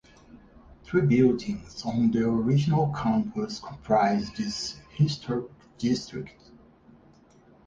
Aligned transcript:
Three 0.83 1.03
buildings 1.03 1.85
on 1.85 2.09
the 2.09 2.27
original 2.27 2.91
campus 2.91 3.59
comprise 3.59 4.31
this 4.31 4.77
historic 4.97 5.51
district. 5.77 6.43